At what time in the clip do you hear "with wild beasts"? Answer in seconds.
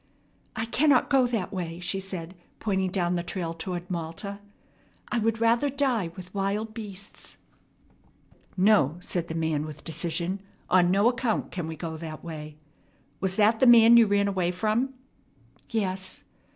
6.15-7.37